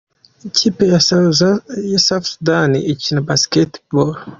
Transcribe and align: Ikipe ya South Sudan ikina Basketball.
Ikipe 0.47 0.83
ya 0.93 0.99
South 2.01 2.23
Sudan 2.31 2.71
ikina 2.93 3.25
Basketball. 3.29 4.11